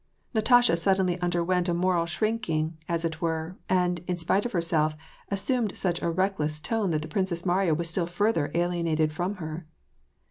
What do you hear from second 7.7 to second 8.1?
was still